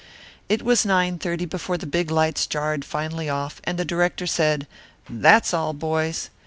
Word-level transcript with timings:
It 0.49 0.63
was 0.63 0.83
nine 0.83 1.19
thirty 1.19 1.45
before 1.45 1.77
the 1.77 1.85
big 1.85 2.09
lights 2.09 2.47
jarred 2.47 2.83
finally 2.83 3.29
off 3.29 3.61
and 3.65 3.77
the 3.77 3.85
director 3.85 4.25
said, 4.25 4.65
"That's 5.07 5.53
all, 5.53 5.73
boys." 5.73 6.31